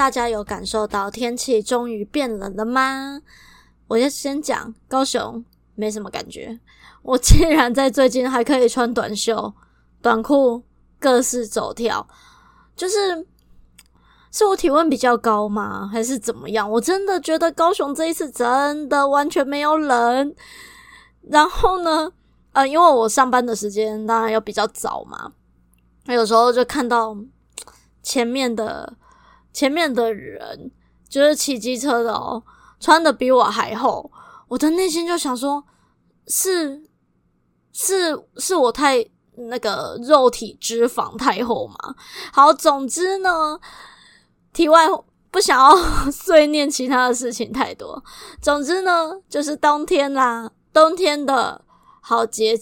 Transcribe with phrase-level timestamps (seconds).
[0.00, 3.20] 大家有感受到天气终于变冷了吗？
[3.86, 6.58] 我就先讲高雄，没什么感觉。
[7.02, 9.52] 我竟然在最近还可以穿短袖、
[10.00, 10.62] 短裤，
[10.98, 12.08] 各式走跳，
[12.74, 13.26] 就是
[14.32, 15.86] 是我体温比较高吗？
[15.92, 16.70] 还是怎么样？
[16.70, 20.34] 我真的觉得高雄这一次真的完全没有冷。
[21.28, 22.10] 然后呢，
[22.54, 25.30] 呃，因为我上班的时间当然要比较早嘛，
[26.06, 27.14] 有时候就看到。
[28.02, 28.94] 前面的
[29.52, 30.70] 前面的人
[31.08, 32.42] 就是骑机车的哦，
[32.78, 34.10] 穿的比我还厚，
[34.48, 35.64] 我的内心就想说，
[36.26, 36.88] 是
[37.72, 39.04] 是是我太
[39.48, 41.94] 那个肉体脂肪太厚吗？
[42.32, 43.58] 好，总之呢，
[44.52, 44.86] 题外
[45.30, 45.76] 不想要
[46.10, 48.02] 碎念其他的事情太多。
[48.40, 51.64] 总之呢，就是冬天啦，冬天的
[52.00, 52.58] 好节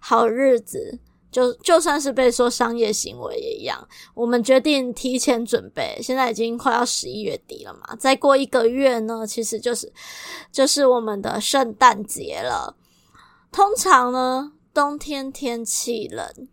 [0.00, 0.98] 好日子。
[1.32, 5.98] 就就算是被说商业行为也一样，我们决定提前准备。
[6.02, 9.90] 现在已经快要十一月底了嘛，再过一个月呢，其实就是
[10.52, 12.76] 就是我们的圣诞节了。
[13.50, 16.48] 通常呢，冬天天气冷，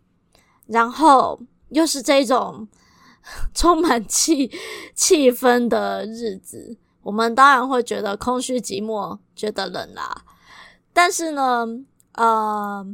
[0.66, 2.66] 然后又是这种
[3.54, 4.50] 充满气
[4.94, 10.24] 气氛的日子，我们当然会觉得空虚寂寞，觉得冷啦。
[10.94, 11.66] 但是呢，
[12.14, 12.86] 呃，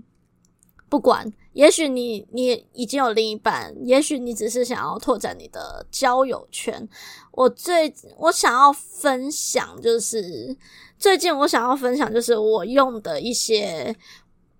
[0.88, 1.32] 不管。
[1.56, 6.86] 也许你你已经有另一半，也许你只是想要拓展你的交友圈。
[7.32, 10.54] 我最我想要分享就是
[10.98, 13.96] 最近我想要分享就是我用的一些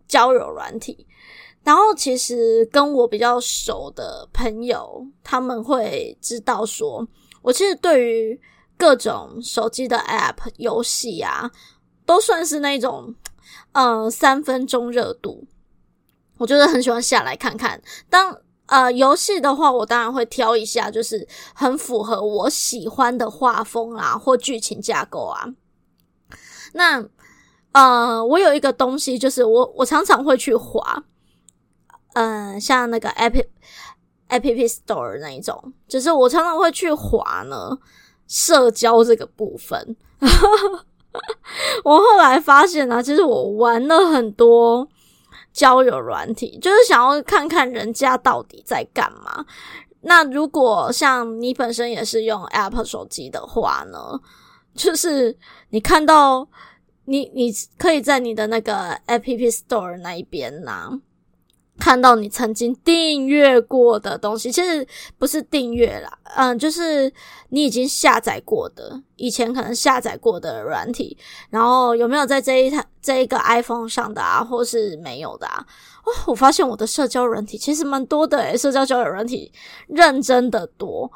[0.09, 1.07] 交友软体，
[1.63, 7.07] 然后其实跟我比较熟的朋友他们会知道说，
[7.43, 8.41] 我其实对于
[8.79, 11.51] 各种手机的 App 游戏啊，
[12.07, 13.15] 都算是那种
[13.73, 15.47] 嗯三分钟热度。
[16.39, 17.81] 我就是很喜欢下来看看。
[18.11, 18.37] 当
[18.67, 25.47] 呃游戏的话，我当然会挑一下，就是很符合我喜欢的画风啊，或剧情架构啊。
[26.73, 27.05] 那
[27.73, 31.05] 呃，我有一个东西，就是我我常常会去滑，
[32.15, 33.45] 嗯、像那个 App
[34.29, 37.79] App Store 那一种，就是我常常会去滑呢，
[38.27, 39.97] 社交这个部分。
[41.85, 44.89] 我后来发现呢、啊，其实我玩了很多。
[45.57, 49.43] 交友软体就是想要看看人家到底在干嘛。
[50.03, 53.99] 那如果像你本身也是用 Apple 手机的话呢，
[54.75, 55.35] 就是
[55.71, 56.47] 你看到
[57.07, 60.91] 你你可以在你的那个 App Store 那一边呐、
[61.79, 64.87] 看到你曾经订阅过的东西，其实
[65.19, 67.13] 不是订阅啦，嗯，就是
[67.51, 71.17] 你已经下载过的，以前可能下载过的软体，
[71.51, 75.65] 然后有没有在这一台这一个 iPhone 上的啊，或是没有的啊？
[76.05, 79.53] 哦，我发现我的社交软体其实蛮多的诶，社交交友软体
[79.89, 81.11] 认真的多，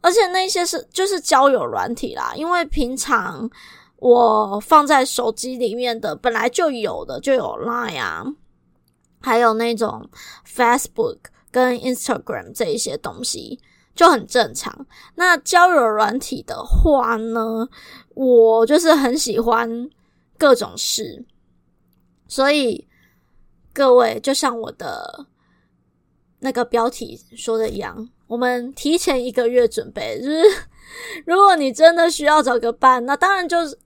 [0.00, 3.48] 而且那些是就是交友软体啦，因为平常
[3.96, 8.24] 我放在手机里面的本来就有的就有 Line 啊。
[9.22, 10.10] 还有那种
[10.46, 11.18] Facebook
[11.50, 13.60] 跟 Instagram 这一些东西
[13.94, 14.86] 就很正常。
[15.14, 17.68] 那交友软体的话呢，
[18.14, 19.88] 我就是很喜欢
[20.38, 21.24] 各种事，
[22.26, 22.86] 所以
[23.72, 25.26] 各位就像我的
[26.40, 30.42] 那个标题说的一样，我们提前一个月准备，就是
[31.26, 33.78] 如果你真的需要找个伴，那当然就是。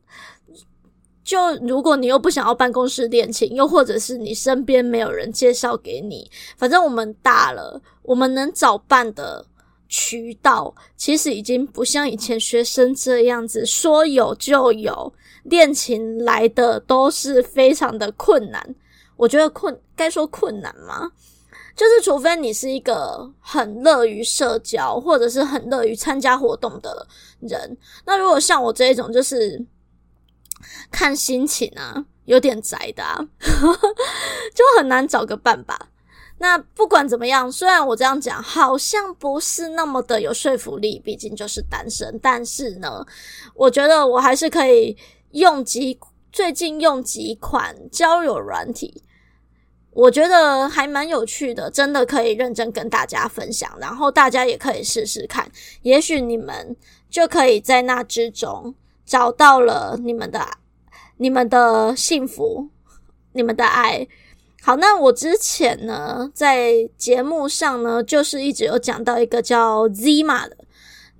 [1.26, 9.45] 就如果你又不想要办公室恋情，又或者是你身边没有人介绍给你，反正我们大了，我们能找伴的
[9.89, 15.12] 渠道其实已经不像以前学生这样子说有就有，
[15.42, 18.77] 恋情来的都是非常的困难。
[19.16, 21.10] 我觉得困，该说困难吗？
[21.74, 27.04] 就是除非你是一个很乐于社交，或者是很乐于参加活动的
[27.41, 27.77] 人。
[28.04, 29.60] 那如果像我这一种，就是。
[30.91, 33.18] 看心情啊，有点宅的啊，
[34.54, 35.88] 就很难找个伴吧。
[36.38, 42.18] 那不管怎么样，虽然我这样讲好像不是那么的有说服力，毕竟就是单身。
[42.22, 43.06] 但是呢，
[43.54, 44.94] 我觉得我还是可以
[45.30, 45.98] 用几
[46.30, 49.03] 最近用几款交友软体，
[49.92, 55.50] 我觉得还蛮有趣的，真的可以认真跟大家分享，然后大家也可以试试看，
[55.80, 56.76] 也许你们
[57.08, 58.74] 就可以在那之中
[59.06, 60.44] 找到了你们的、
[61.16, 62.68] 你们的幸福、
[63.32, 64.06] 你们的爱。
[64.62, 70.56] 好，那我之前呢，在节目上呢，就是一直有讲到一个叫 Zima 的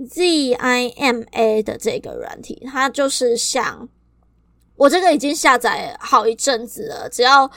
[0.09, 3.89] Z I M A 的这个软体，它就是像
[4.75, 7.49] 我这个已经下载好一阵子了，只要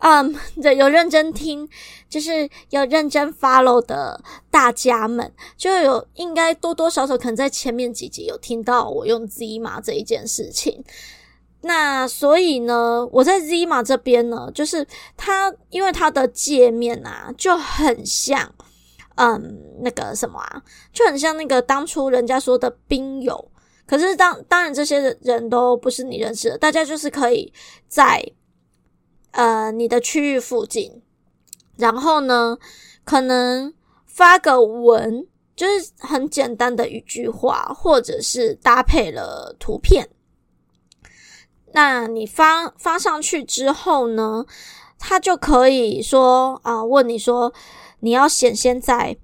[0.00, 1.68] 嗯，对有认真听，
[2.08, 10.84] 就是有认真 follow 的大家们，就有应该多多少少可能在前面几集有听到我用 Zima 这一件事情。
[11.62, 14.86] 那所以呢，我在 Zima 这边呢，就是
[15.16, 18.54] 它，因为它的界面啊，就很像，
[19.16, 20.62] 嗯，那个什么啊，
[20.92, 23.50] 就很像那个当初人家说的冰友。
[23.84, 27.52] 可是当当然这些人都不是你认识的，大家就是可以
[27.88, 28.22] 在
[29.32, 31.02] 呃你的区域附近，
[31.76, 32.58] 然后呢，
[33.04, 33.72] 可能
[34.06, 40.08] 发个文，就是很简单的一句话，或者是搭配了图片。
[41.72, 44.46] 那你发发上去之后呢，
[44.98, 47.52] 他就可以说啊，问你说
[48.00, 49.16] 你要显现在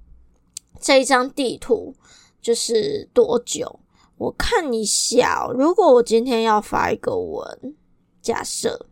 [0.79, 1.95] 这一张地图
[2.41, 3.79] 就是多久？
[4.17, 7.75] 我看一下，如果我今天要发一个文，
[8.21, 8.85] 假设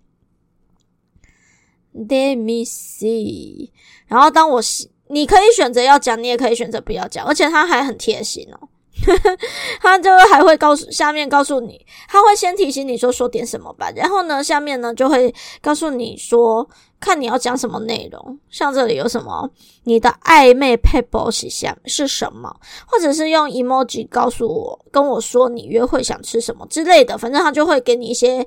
[1.93, 3.69] ，Let me see，
[4.07, 4.61] 然后当我
[5.09, 8.69] 你可以选择要讲，你也可以选择不要讲，而且他还很贴心哦。
[9.81, 16.65] 他就会还会告诉下面告诉你，他会先提醒你说说点什么吧，然后呢，下面呢就会告诉你说，
[16.99, 19.49] 看你要讲什么内容，像这里有什么，
[19.85, 22.55] 你的暧昧配播是想是什么，
[22.85, 28.45] 或者是用 emoji 告诉我，跟我说你约会想吃什么之类的，反正他就会给你一些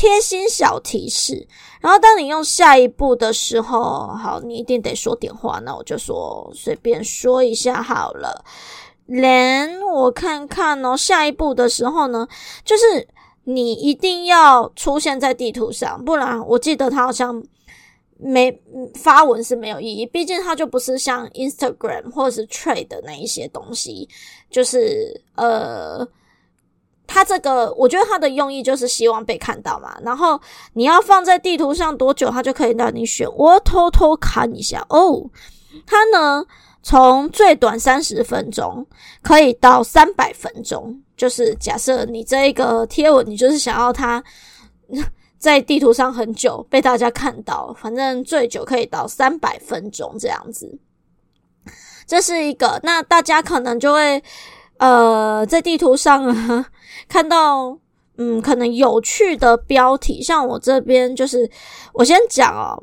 [0.00, 1.46] 贴心小提示。
[1.78, 8.42] 然后当你用下一步的时候，好，你一定得说点话，那我就说随便说一下好了。
[9.04, 12.26] 连我看看哦，下一步的时候呢，
[12.64, 13.06] 就是
[13.44, 17.42] 你一定要出现在地图上，不然我记得他好像
[18.16, 18.58] 没
[18.94, 24.08] 发文是没有意义，毕竟它就不是像 Instagram 或者是 Trade 的那一些东西，
[24.50, 26.06] 就是呃，
[27.12, 30.40] 它这个我觉得它的用意就是希望被看到嘛，然后
[30.74, 33.28] 你要放在地图上多久，它就可以让你选。
[33.36, 35.28] 我偷偷看一下哦，
[35.84, 36.44] 它呢。
[36.82, 38.86] 从最短三十分钟
[39.20, 44.24] 可以到三百分钟，就是假设你这一个贴文，你就是想要它
[45.36, 50.78] 在地图上很久被大家看到，反正最久可以到三百分钟这样子。
[52.06, 54.22] 这是一个，那大家可能就会
[54.80, 56.66] 呃在地图上啊
[57.08, 57.78] 看到
[58.18, 61.48] 嗯可能有趣的标题，像我这边就是
[61.92, 62.76] 我先讲哦，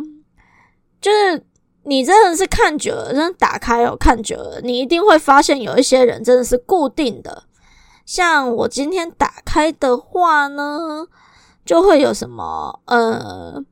[1.02, 1.44] 就是。
[1.90, 7.44] 你真的是看久了，真的打开哦，看久了，你一定会发现有一些人真的是固定的。
[8.06, 11.08] 像我今天打开的话呢，
[11.66, 13.64] 就会有什么呃，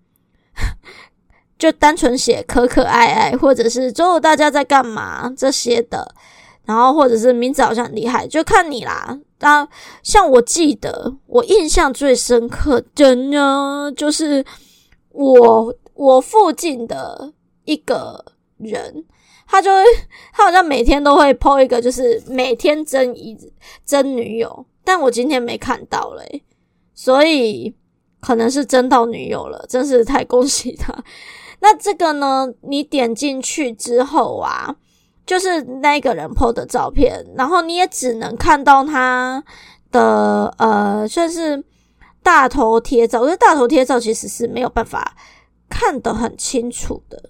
[1.59, 6.15] 就单纯写可可爱爱，或者是周五大家在干嘛这些的，
[6.65, 9.19] 然后或者是名字好像很厉害，就看你啦。
[9.39, 9.67] 啊，
[10.03, 14.43] 像我记得我印象最深刻的呢，就是
[15.11, 17.33] 我我附近的。
[17.67, 18.23] 一个
[18.59, 19.03] 人，
[19.47, 19.83] 他就会，
[20.31, 23.35] 他好像每天都会 po 一个，就是每天征一
[23.83, 26.43] 征女友，但我今天没看到嘞，
[26.93, 27.73] 所以
[28.19, 30.95] 可能是征到女友了，真是太恭喜他。
[31.59, 34.75] 那这个呢，你点进去之后啊，
[35.25, 39.43] 就是那个人 po 的照片，然后你也只能看到他
[39.91, 41.63] 的呃，算是
[42.21, 45.15] 大头贴照，因为大头贴照其实是没有办法
[45.69, 47.29] 看得很清楚的。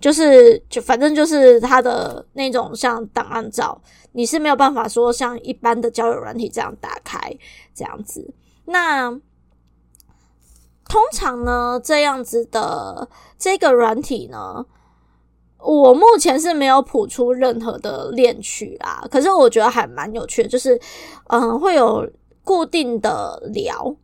[0.00, 3.80] 就是，就反正就是他的那种像档案照，
[4.12, 7.18] 你是没有办法说像一般的交友软体这样打开
[7.74, 8.32] 这样子。
[8.66, 9.10] 那
[10.88, 14.64] 通常呢，这样子的这个软体呢，
[15.58, 19.06] 我目前是没有谱出任何的恋曲啦。
[19.10, 20.80] 可是我觉得还蛮有趣的，就是
[21.28, 22.08] 嗯，会有
[22.44, 23.94] 固定的聊，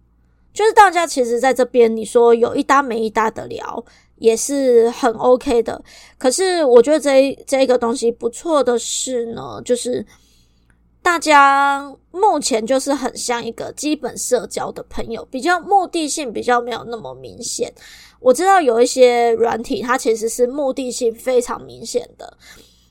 [0.53, 3.85] 就是大家其实在这边，你说有一搭没一搭的聊。
[4.19, 5.83] 也是很 OK 的，
[6.17, 10.07] 可是我觉得这这个东西不错的是呢，就是
[11.05, 17.71] 大家目前就是很像一个基本社交的朋友，比较目的性比较没有那么明显。
[18.21, 22.39] 我知道有一些软体，它其实是目的性非常明显的。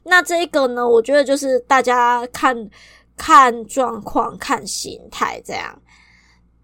[0.03, 2.69] 那这个呢，我觉得就是大家看
[3.17, 5.81] 看状况、看心态这样。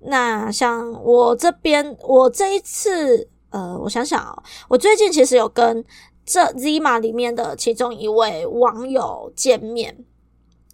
[0.01, 5.83] 那像我这边，我这一次，呃，我想想哦，我最近其实有跟
[6.23, 10.05] 这 Zima 里面的其中一位网友见面，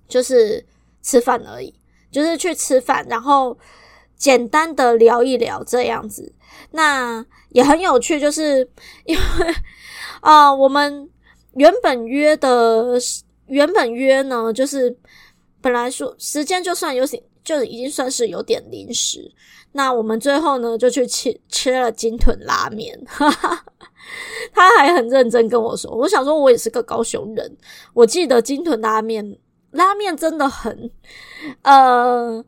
[0.08, 0.66] 就是
[1.02, 1.74] 吃饭而已，
[2.12, 3.58] 就是去吃饭，然后
[4.16, 6.34] 简单的聊一聊这样子。
[6.72, 8.70] 那也很有趣，就是
[9.06, 9.22] 因为
[10.22, 11.10] 啊、 我们
[11.54, 12.98] 原本约的，
[13.48, 14.98] 原本约呢，就是
[15.62, 17.22] 本来说时间就算有点。
[17.46, 19.32] 就已经算是有点临时，
[19.74, 23.64] 那我们最后呢就去吃吃了金屯拉面，哈哈，
[24.52, 27.58] 他还很认真跟我说，我想说我也是个高雄人，
[27.94, 29.38] 我记得金屯拉面
[29.76, 30.92] 拉面真的很，
[31.62, 32.44] 呃，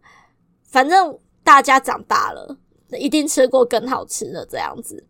[0.63, 2.57] 反正大家长大了
[2.99, 5.05] 一定吃过更好吃的这样子，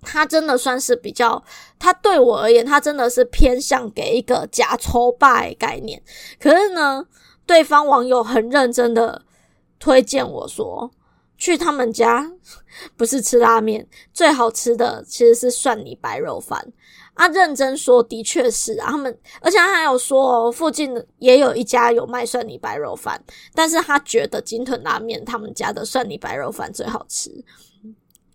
[0.00, 1.44] 他真的算是比较，
[1.78, 6.02] 他对我而言，他真的是偏向给一个呷粗饱概念，
[6.40, 7.06] 可是呢。
[7.44, 9.20] 对方网友很认真的
[9.80, 10.88] 推荐我说，
[11.36, 12.32] 去他们家
[12.96, 16.72] 不是吃拉面，最好吃的其实是蒜泥白肉饭
[17.14, 17.28] 啊。
[17.28, 18.90] 认真说，的确是啊。
[18.90, 23.22] 他们而且他还有说哦，附近也有一家有卖蒜泥白肉饭，
[23.54, 27.30] 但是他觉得金屯拉面他们家的蒜泥白肉饭最好吃。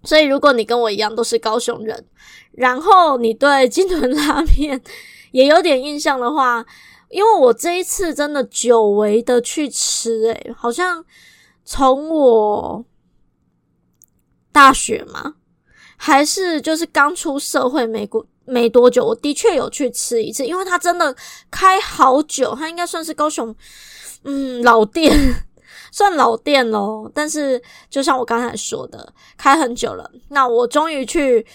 [0.03, 2.05] 所以如果你跟我一样都是高雄人，
[2.51, 4.81] 然后你对金屯拉面
[5.31, 6.65] 也有点印象的话。
[7.09, 11.05] 因为我这一次真的久违的去吃，诶，好像
[11.63, 12.83] 从我
[14.51, 15.35] 大学嘛，
[15.95, 21.15] 还是就是刚出社会没过没多久，我的确有去吃一次，因为它真的
[21.51, 23.53] 开好久，它应该算是高雄
[24.23, 25.13] 嗯老店，
[25.91, 27.11] 算老店咯。
[27.13, 30.09] 但是就像我刚才说的，开很久了。
[30.29, 31.45] 那我终于去，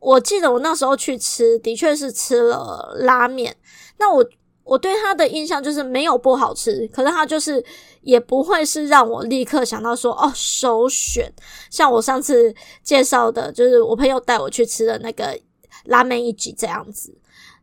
[0.00, 3.56] 我记得我那时候去吃，的确是吃了拉面。
[3.98, 4.22] 那我。
[4.68, 7.64] 我对他的印象就是没有不好吃，可是他就是
[8.02, 11.32] 也不会是让我立刻想到说哦首选。
[11.70, 12.52] 像我上次
[12.82, 15.38] 介绍的，就是我朋友带我去吃的那个
[15.86, 17.16] 拉面一级这样子。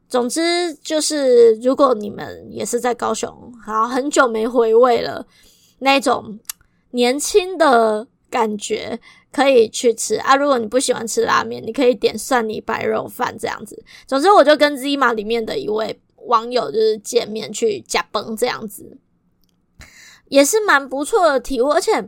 [0.09, 5.25] 总之就是，如果你们也是在高雄，然后很久没回味了
[5.79, 6.39] 那种
[6.91, 8.99] 年轻的感觉，
[9.31, 10.35] 可以去吃啊。
[10.35, 13.83] 如果你不喜欢吃拉面，你可以点蒜泥白肉饭这样子。
[14.07, 15.99] 总之，我就跟 Zima 里面的一位。
[16.27, 18.97] 网友就是见面去加崩这样子，
[20.29, 21.69] 也是蛮不错的体悟。
[21.69, 22.01] 而且，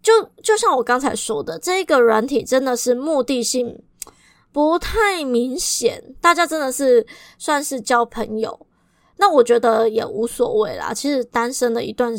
[0.00, 3.82] 就就像我刚才说的，这个软体真的是目的性
[4.52, 7.06] 不太明显，大家真的是
[7.38, 8.58] 算是交朋友。
[9.20, 10.94] 那我觉得也无所谓啦。
[10.94, 12.14] 其实单身的一段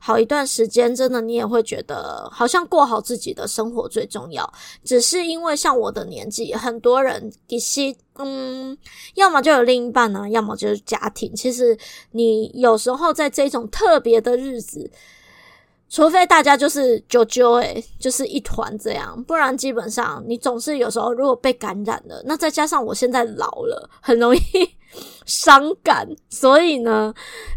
[0.00, 4.50] 好一段时间，真的你也会觉得好像过好自己的生活最重要。
[4.82, 8.76] 只是因为像我的年纪，很多人其实嗯，
[9.14, 11.34] 要么就有另一半呢，要么就是家庭。
[11.36, 11.76] 其实
[12.12, 14.90] 你有时候在这种特别的日子。
[15.90, 24.40] 除非大家就是啾啾诶，就是一团这样，不然基本上你总是有时候如果被感染了，那再加上我现在老了，很容易
[25.24, 27.14] 伤感，所以呢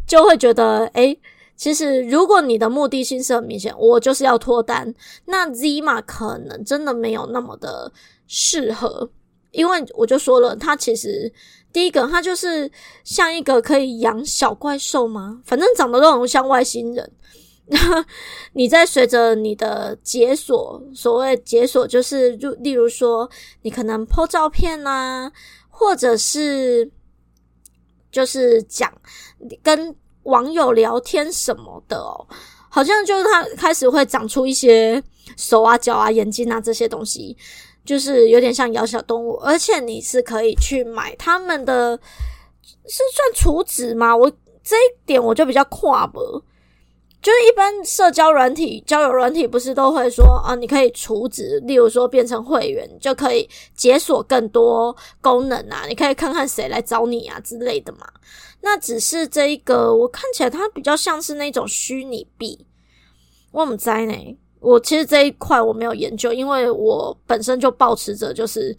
[0.07, 1.19] 就会觉得，诶，
[1.57, 4.93] 其实如果你的目的性是很明显，我就是要脱单，
[5.25, 7.91] 那 Z 马可能真的没有那么的
[8.27, 9.09] 适合，
[9.51, 11.29] 因为我就说了，它其实
[11.73, 12.71] 第一个它就是
[13.03, 15.41] 像一个可以养小怪兽吗？
[15.43, 17.11] 反正长得都很像外星人。
[18.53, 23.29] 你在随着你的解锁，所谓解锁就是，例如说，
[23.61, 25.31] 你可能 po 照片啊，
[25.69, 26.91] 或者是
[28.11, 28.91] 就是讲
[29.63, 32.27] 跟网友聊天什么的哦，
[32.69, 35.01] 好像就是它开始会长出一些
[35.37, 37.37] 手啊、脚啊、眼睛啊这些东西，
[37.85, 41.97] 就是有点像咬小动物，而且你是可以去买他们的，
[42.85, 44.13] 是算储值吗？
[44.15, 44.29] 我
[44.61, 46.43] 这一点我就比较跨不。
[47.21, 58.07] 就是一般社交软体、交友软体不是都会说啊，你可以储值，例如说变成会员就可以解锁更多功能啊，你可以看看谁来找你啊之类的嘛。
[58.61, 62.65] 那只是这一个，我看起来它比较像是那种虚拟币。
[63.51, 68.75] 我们在呢，我其实这一块我没有研究，因为我本身就保持着就是，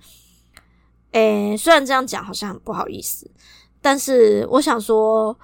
[1.12, 3.30] 诶，虽然这样讲好像很不好意思，
[3.80, 5.38] 但是我想说，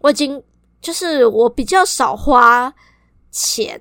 [0.00, 0.42] 我已经。
[0.84, 2.72] 就是我比较少花
[3.30, 3.80] 钱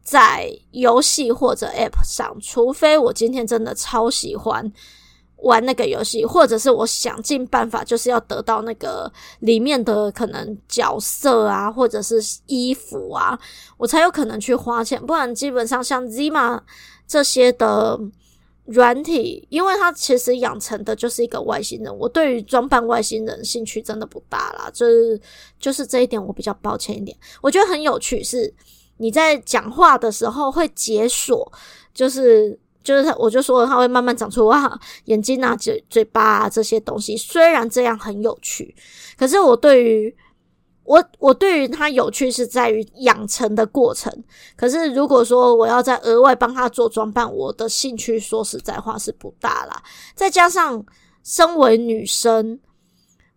[0.00, 4.72] 在游戏或者 App 上，除非我今天真的超喜欢
[5.38, 13.36] 玩那个游戏，或者是我想尽办法就是要得到那个里面的可能角色啊，或者是衣服啊，
[13.76, 15.04] 我才有可能去花钱。
[15.04, 16.60] 不然基本上像 Zima
[17.08, 17.98] 这些的。
[18.66, 25.20] 软体，因为它其实养成的就是一个外星人，我对于装扮外星人兴趣真的不大啦，就是
[25.58, 27.16] 就是这一点我比较抱歉一点。
[27.40, 28.52] 我觉得很有趣是，
[28.96, 31.50] 你在讲话的时候会解锁，
[31.94, 37.16] 就是就是，我就说他会慢慢长出哇眼睛啊、嘴嘴巴啊这些东西。
[37.16, 38.74] 虽然这样很有趣，
[39.16, 40.16] 可是我对于
[40.86, 44.12] 我我对于他有趣是在于养成的过程。
[44.56, 49.82] 可是如果说我要再额外帮他做装扮，我的兴趣说实在话是不大啦。
[50.14, 50.84] 再加上
[51.22, 52.58] 身为女生。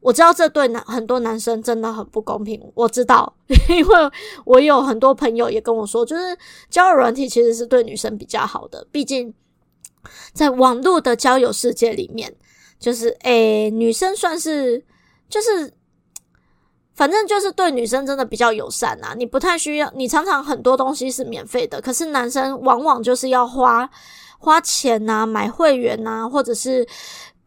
[0.02, 3.36] 我知道这对男很多男生真的很不公平，我知道，
[3.68, 4.12] 因为
[4.46, 6.38] 我有很多朋友也跟我说，就是
[6.70, 9.34] 交友软体其实是对女生比较好的，毕竟
[10.32, 12.34] 在网络的交友世界里面，
[12.80, 14.82] 就是诶、女生算是
[15.28, 15.70] 就是，
[17.00, 23.90] 反正就是对女生真的比较友善啊，你不太需要，你常常很多东西是免费的，可是男生往往就是要花
[24.38, 26.86] 花钱呐、买会员呐、啊，或者是。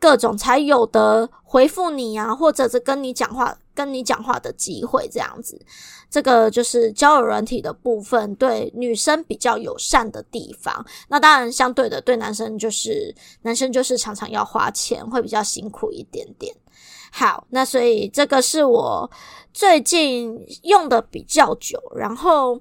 [0.03, 5.57] 各种才有的回复你啊，或者是跟你讲话、跟你讲话的机会，这样子，
[6.11, 10.85] 这个就是交友软体的部分，对女生比较友善的地方。
[11.07, 16.53] 那当然，相对的，对男生就是男生就是常常要花钱，会比较辛苦一点点。
[17.13, 19.11] 好，那所以这个是我
[19.53, 22.61] 最近用的比较久，然后。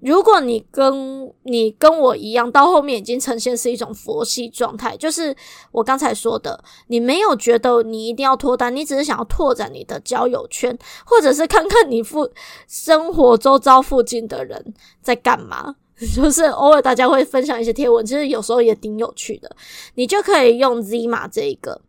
[0.00, 5.34] 如果你跟你跟我一样，到后面已经呈现是一种佛系状态，就是
[5.72, 12.30] 我刚才说的，你没有觉得你一定要脱单，你只是想要拓展你的交友圈，或者是看看你附
[12.68, 15.74] 生活周遭附近的人在干嘛，
[16.14, 19.56] 就是偶尔大家会分享一些贴文，其实有时候也挺有趣的，
[19.94, 21.80] 你就可以用 Zima 这一个，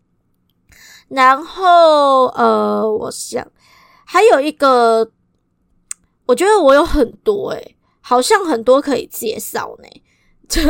[1.10, 3.46] 然后呃，我想
[4.06, 5.12] 还有一个，
[6.26, 10.02] 我觉得我有很多诶、欸好像很多可以介绍呢，
[10.48, 10.62] 就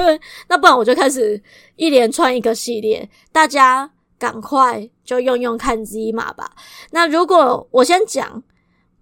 [0.50, 1.40] 那不然我就开始
[1.76, 6.56] 一连串一个系列，大家赶快就用用看 Zima 吧。
[6.90, 8.42] 那如果我先讲，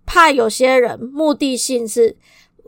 [0.06, 2.18] 怕有些人目的性是，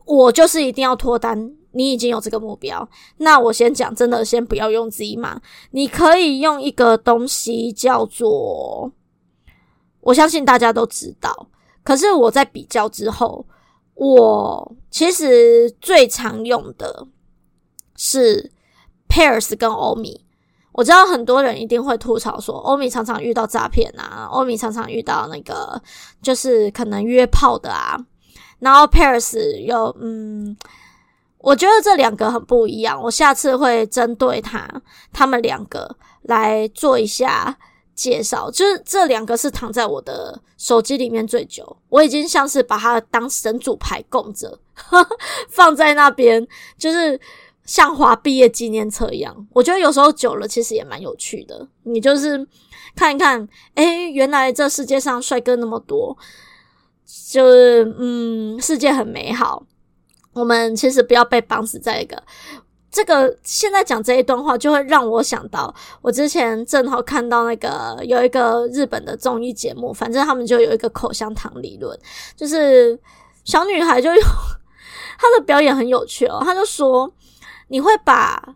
[0.05, 5.37] 我就是一定要脱单，你已经有这个目标，那我先讲，真的先不要用 Zima，
[5.71, 8.91] 你可以用一个东西叫做，
[10.01, 11.47] 我相信大家都知道，
[11.83, 13.45] 可是我在比较之后。
[13.99, 17.07] 我其实最常用的
[17.95, 18.51] 是
[19.09, 20.23] Pairs 跟欧米。
[20.73, 25.81] 我知道很多人一定会吐槽说，欧米常常遇到诈骗啊，欧米常常遇到那个
[26.21, 27.97] 就是可能约炮的啊。
[28.59, 30.55] 然后 Pairs 又嗯，
[31.39, 33.01] 我觉得这两个很不一样。
[33.01, 34.69] 我下次会针对他
[35.11, 37.57] 他们两个来做一下。
[37.97, 44.59] 介绍就是这两个是躺在我的手机里面最久，我已经像是把它当神主牌供着，
[45.49, 46.47] 放在那边，
[46.77, 47.19] 就是
[47.65, 49.35] 像华毕业纪念册一样。
[49.51, 52.47] 我觉得有时候久了其实也蛮有趣的，你就是
[52.95, 56.15] 看一看，诶，原来这世界上帅哥那么多，
[57.31, 59.65] 就是嗯，世界很美好。
[60.37, 62.21] 我们其实不要被绑死在一个。
[62.89, 71.99] 这个现在讲这一段话，就会让我想到，我之前正好看到那个有一个日本的综艺节目，反正他们就有一个口香糖理论，
[72.35, 72.97] 就是
[73.43, 74.23] 小女孩就用
[75.19, 77.11] 她的表演很有趣哦，她就说
[77.67, 78.55] ：“你会把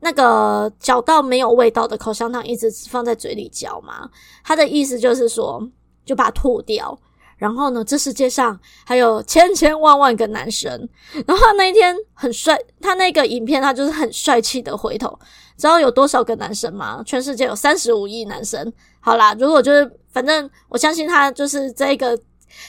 [0.00, 4.10] 那个嚼到没有味道的口香糖一直放在嘴里嚼吗？”
[4.44, 5.66] 她的意思就是说，
[6.04, 6.96] 就把它吐掉。
[7.36, 10.70] 然后呢，这世界上还有千千万万个男生。
[11.26, 15.18] 然后那一天很帅，他那个影片他就是很帅气的回头，
[15.56, 17.02] 知道有多少个男生吗？
[17.04, 18.72] 全世界有三十五亿男生。
[19.00, 22.18] 好啦，如果就是反正我相信他就是这个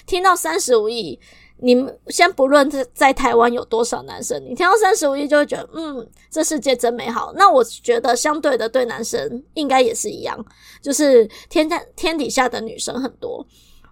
[0.05, 1.17] 听到三十五亿，
[1.59, 7.31] 你们先不论在在台湾有多少男生，你听到三十五亿就会觉得嗯，这世界真美好。
[7.35, 10.37] 那我觉得相对的对男生应该也是一样，
[10.81, 13.43] 就是天天天底下的女生很多。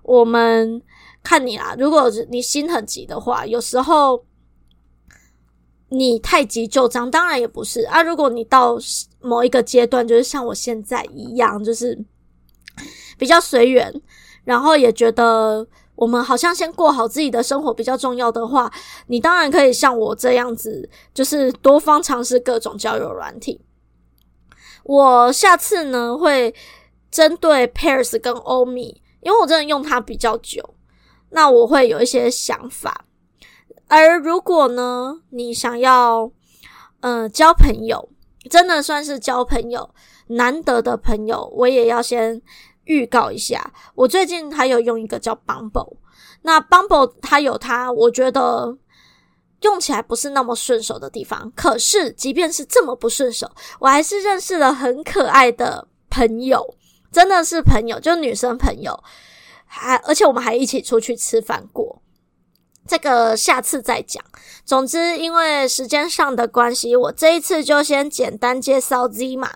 [0.05, 0.79] 我们
[1.23, 4.23] 看你啦，如果你心很急的话，有时候
[5.89, 8.03] 你太急就章，当然也不是啊。
[8.03, 8.77] 如果你到
[9.19, 11.99] 某一个阶段，就是像我现在一样，就是
[13.17, 13.91] 比较随缘，
[14.43, 18.71] 然后也觉得我们好像先过好自己的生活比较重要的话，
[19.07, 23.59] 你当然可以像我这样子，就是多方尝试各种交友软体。
[24.83, 26.53] 我下次呢会
[27.09, 29.01] 针对 Pairs 跟欧米。
[29.25, 30.63] 因为我真的用它比较久，
[31.31, 33.05] 那我会有一些想法。
[33.87, 36.31] 而如果呢，你想要，
[36.99, 38.07] 呃，交朋友，
[38.51, 39.89] 真的算是交朋友，
[40.27, 42.39] 难得的朋友，我也要先
[42.83, 43.73] 预告一下。
[43.95, 45.97] 我最近还有用一个叫 Bumble，
[46.43, 48.77] 那 Bumble 它有它，我觉得
[49.61, 51.51] 用起来不是那么顺手的地方。
[51.55, 56.75] 可是，即便是这么不顺手，我还是认识了很可爱的朋友。
[57.15, 59.01] 真的是朋友，就女生朋友，
[59.65, 62.01] 还而且我们还一起出去吃饭过。
[62.85, 64.21] 这个下次再讲。
[64.65, 69.49] 总之，因为时间上的关系，我这一次就先简单介绍 Zima。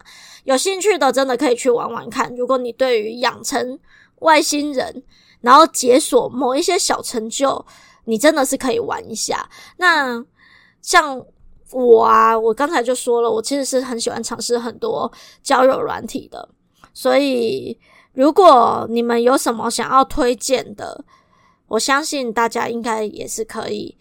[0.45, 2.33] 有兴趣的真的可以去玩玩看。
[2.33, 3.77] 如果你对于养成
[4.19, 5.03] 外星人，
[5.41, 7.65] 然后解锁某一些小成就，
[8.05, 9.49] 你真的是可以玩一下。
[9.75, 10.23] 那
[10.81, 11.21] 像
[11.71, 15.11] 我啊，我刚才就说了，我其实是很喜欢尝试很多
[15.43, 16.47] 交友软体的。
[17.01, 17.79] 所以，
[18.11, 21.05] 如果你们有什么想要推荐的，
[21.69, 23.95] 我相信大家应该也是可以，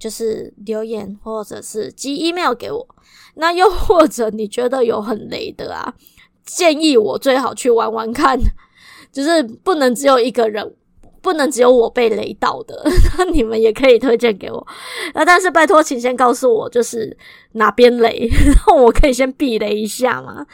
[0.00, 2.88] 就是留言或者是寄 email 给我。
[3.34, 5.92] 那又或者你觉得有很雷的啊，
[6.46, 8.40] 建议我最好去玩玩看，
[9.12, 10.74] 就是不能只有一个人，
[11.20, 12.82] 不能只有我被雷到的，
[13.18, 14.66] 那你们也可以推荐给我。
[15.12, 17.14] 那但是拜托，请先告诉我就是
[17.52, 20.46] 哪边雷， 然后我可以先避雷一下嘛。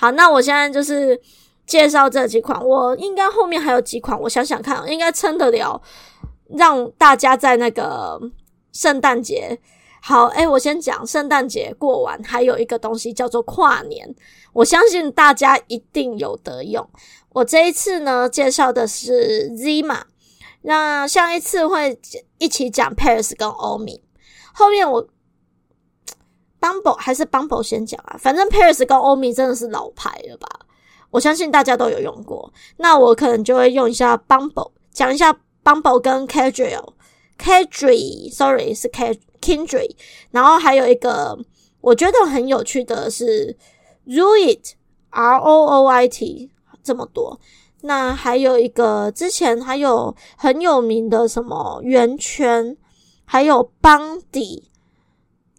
[0.00, 1.20] 好，那我现在就是
[1.66, 5.78] 介绍这几款，我应该后面还有几款，我想想看，应该撑得了，
[6.48, 8.18] 让大家在那个
[8.72, 9.60] 圣诞节。
[10.00, 14.14] 好，诶、我先讲圣诞节过完，还有一个东西叫做跨年，
[14.54, 16.88] 我相信大家一定有得用。
[17.34, 20.00] 我这一次呢，介绍的是 Zima，
[20.62, 22.00] 那下一次会
[22.38, 24.00] 一起讲 Paris 跟 Omi，
[24.54, 25.06] 后面我。
[26.60, 30.46] Bumble 还是 Bumble 先讲啊，反正 Paris 跟 Omi 真的是老牌了吧？
[31.10, 32.52] 我相信大家都有用过。
[32.76, 38.88] 那我可能就会用一下 Bumble，讲一下 Bumble 跟 Kindred，Kindred，sorry 是
[39.40, 39.96] Kindred，
[40.30, 41.38] 然后还有一个
[41.80, 43.56] 我觉得很有趣的是
[44.06, 46.50] Rooit，R O O I T，
[46.84, 47.40] 这么多。
[47.82, 52.76] 那还有一个之前还有很有名的什么圆圈，
[53.24, 54.64] 还有 Bondi。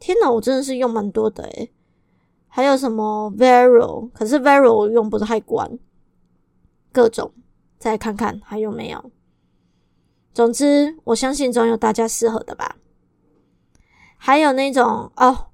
[0.01, 1.71] 天哪，我真的是用蛮多的诶，
[2.47, 5.77] 还有什么 Vero，可是 Vero 我用不太惯。
[6.91, 7.31] 各种，
[7.77, 9.11] 再看看还有没有。
[10.33, 12.77] 总之，我相信总有大家适合的吧。
[14.17, 15.51] 还有那种哦，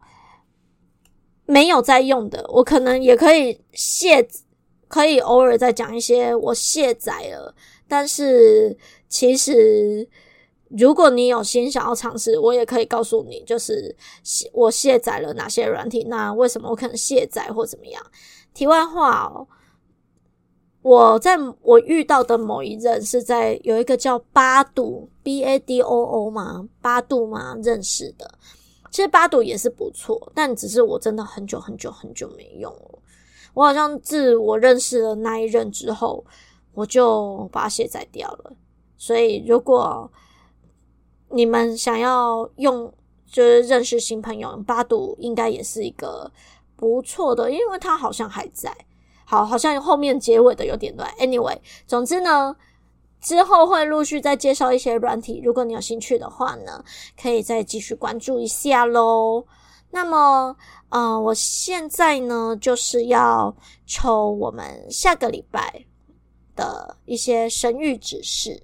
[1.46, 4.26] 没有在用的，我可能也可以卸，
[4.88, 7.54] 可以偶尔再讲一些我卸载了，
[7.86, 8.78] 但是
[9.10, 10.08] 其实。
[10.70, 13.96] 如果你有心想要尝试，我也可以告诉你，就是
[14.52, 18.04] 我卸载了哪些软体，那为什么我可能卸载或怎么样？
[18.54, 19.48] 题外话哦，
[20.82, 28.30] 我在我遇到的某一任是在有一个叫八度 B A D O O 嘛，八度嘛认识的。
[28.90, 33.00] 其实八度也是不错，但只是我真的很久很久很久没用了。
[33.54, 36.26] 我好像自我认识了那一任之后，
[36.74, 38.54] 我就把它卸载掉了。
[38.98, 40.10] 所以如果
[41.30, 42.92] 你们想要用，
[43.26, 46.32] 就是认识新朋友，八度应该也是一个
[46.76, 48.76] 不错的，因为它好像还在。
[49.26, 51.12] 好，好像后面结尾的有点乱。
[51.20, 52.56] Anyway，总之呢，
[53.20, 56.82] 之后会陆续再介绍一些软体，如果你有兴趣的话呢，
[57.22, 59.46] 可以再继续关注一下喽。
[59.92, 60.56] 那么，
[60.90, 63.54] 呃，我现在呢就是要
[63.86, 65.86] 抽我们下个礼拜
[66.56, 68.64] 的一些神諭指示。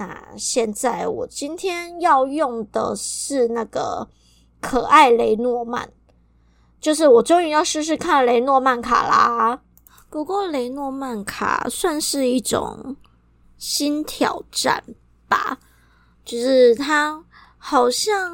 [0.00, 4.08] 那现在我今天要用的是那个
[4.58, 5.90] 可爱雷诺曼，
[6.80, 9.60] 就是我终于要试试看雷诺曼卡啦。
[10.08, 12.96] 不过雷诺曼卡算是一种
[13.58, 14.82] 新挑战
[15.28, 15.58] 吧，
[16.24, 17.22] 就是它
[17.58, 18.32] 好像，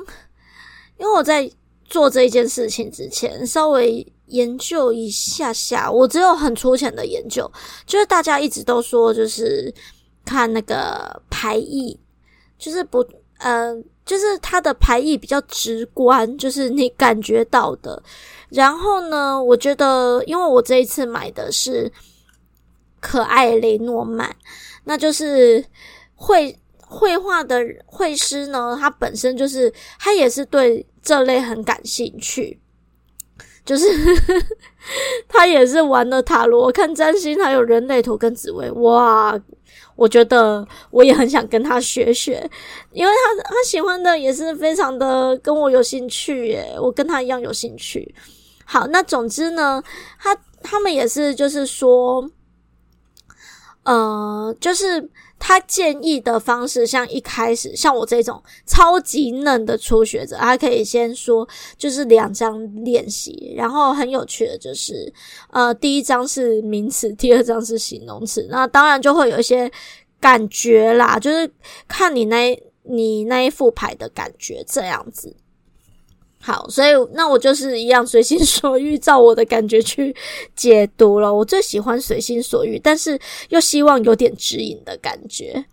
[0.99, 1.51] 因为我在
[1.85, 7.51] 做这一件事情之前稍微研究一下下，我只有很粗浅的研究，
[7.85, 9.75] 就是大家一直都说就是。
[10.27, 11.99] 看那个牌意，
[12.59, 13.01] 就是不，
[13.39, 18.03] 嗯、呃，就是它的牌意比较直观，就是你感觉到的。
[18.51, 21.91] 然后呢，我觉得，因为我这一次买的是
[23.01, 24.35] 可爱雷诺曼，
[24.85, 25.65] 那就是
[26.15, 32.59] 绘绘画的绘师呢，他本身就是他也是对这类很感兴趣，
[33.65, 33.87] 就是
[35.29, 39.39] 他也是玩了塔罗、看占星，还有人类图跟紫微，哇！
[39.97, 42.49] 我觉得我也很想跟他学学，
[42.93, 48.15] 因为他他喜欢的也是非常的跟我有兴趣耶，我跟他一样有兴趣。
[48.65, 49.83] 好，那总之呢，
[50.21, 52.31] 他他们也是就是说，
[53.83, 55.11] 呃，就是。
[55.39, 61.47] 他建议的方式，像一开始像我这种超级嫩的初学者，他可以先说
[61.77, 65.13] 就是两张练习，然后很有趣的就是，
[65.51, 69.71] 呃，第一张是名词，第二张是形容词，那当然就会有一些
[70.21, 71.49] 感觉啦，就是
[71.87, 75.37] 看你那你那一副牌的感觉这样子。
[76.47, 80.15] 好，所以那我就是一样随心所欲， 照我的感觉去
[80.55, 81.35] 解读了。
[81.35, 85.65] 我最喜欢随心所欲，但是又希望有点指引的感觉。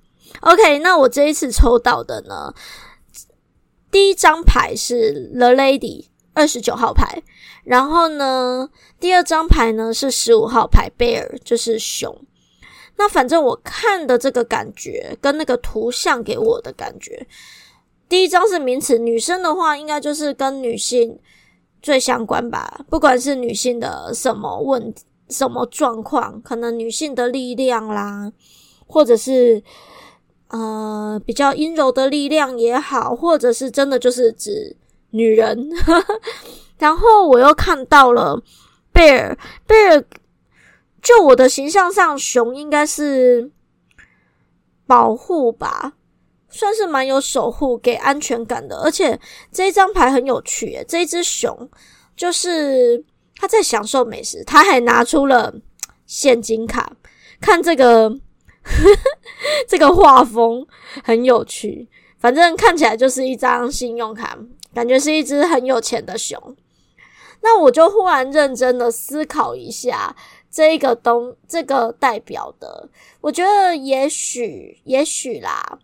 [0.41, 2.51] OK，那我这一次抽到的呢，
[3.91, 7.21] 第一张牌是 The Lady 二十九号牌，
[7.63, 8.67] 然后呢，
[8.99, 12.25] 第二张牌呢是十五号牌 Bear，就是熊。
[12.95, 17.27] 那反正我看的这个感觉跟那个图像给我的感觉，
[18.13, 21.17] 第一张是名词，女生的话应该就是跟女性
[21.81, 24.93] 最相关吧，不管是女性的什么问、
[25.29, 28.31] 什么状况，可能女性的力量啦，
[28.85, 29.63] 或者是。
[30.49, 34.77] 呃，比较阴柔的力量也好，或者是真的就是指
[35.09, 35.71] 女人。
[36.77, 38.39] 然后我又看到了
[38.93, 40.03] bear，bear，
[41.01, 43.49] 就我的形象上，熊应该是
[44.85, 45.93] 保护吧，
[46.53, 48.77] 算是蛮有守护、给安全感的。
[48.77, 49.19] 而且
[49.51, 51.69] 这一张牌很有趣耶，这一只熊
[52.15, 53.03] 就是
[53.35, 55.53] 他在享受美食，他还拿出了
[56.05, 56.93] 现金卡，
[57.41, 58.17] 看这个。
[59.67, 60.65] 这个画风
[61.03, 61.85] 很有趣，
[62.17, 64.37] 反正看起来就是一张信用卡，
[64.73, 66.55] 感觉是一只很有钱的熊。
[67.41, 70.15] 那我就忽然认真的思考一下，
[70.49, 72.87] 这个东这个代表的，
[73.19, 75.79] 我觉得也许也许啦，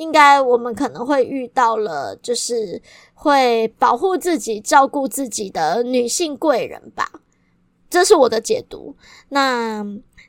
[0.00, 2.80] 应该我们可能会遇到了，就是
[3.14, 7.10] 会保护自己、照顾自己的女性贵人吧。
[7.88, 8.96] 这是我的解读。
[9.28, 9.84] 那。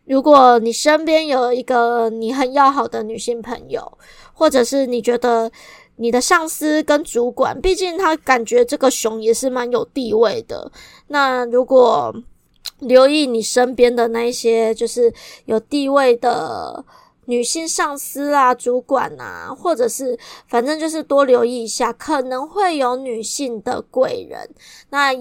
[0.06, 3.98] 如果你身边有一个你很要好的女性朋友，
[4.34, 5.50] 或者是你觉得
[5.98, 10.70] 你的上司跟主管，毕竟他感觉这个熊也是蛮有地位的。
[11.08, 12.14] 那如果
[12.80, 15.14] 留意你身边的那一些就是
[15.46, 16.84] 有地位的
[17.26, 24.50] 女性上司啊、主管啊，或者是反正就是多留意一下，可能会有女性的贵人。
[24.90, 25.14] 那。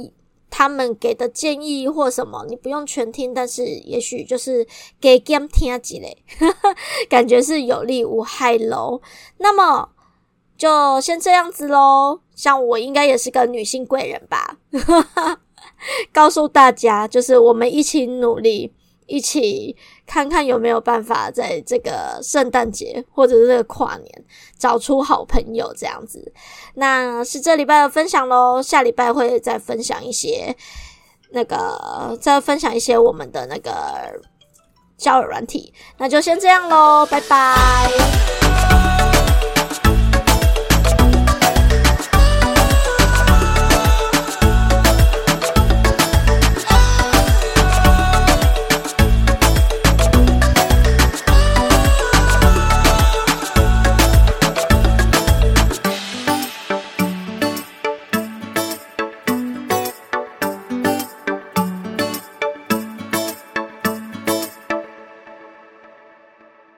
[0.52, 4.66] 他们给的建议或什么，你不用全听，但是也许就是
[5.00, 6.24] 给 game 听几类，
[7.08, 9.00] 感觉是有利无害喽。
[9.38, 9.90] 那么
[10.58, 12.18] 就先这样子喽。
[12.34, 14.58] 像我应该也是个女性贵人吧，
[16.12, 18.72] 告诉大家，就是我们一起努力。
[19.10, 24.24] 一起看看有没有办法在这个圣诞节或者是这个跨年
[24.56, 26.32] 找出好朋友这样子。
[26.74, 30.56] 那是这礼拜的分享喽，下礼拜会再分享一些
[31.32, 33.70] 那个，再分享一些我们的那个
[34.96, 35.74] 交友软体。
[35.98, 38.39] 那就先这样喽，拜拜。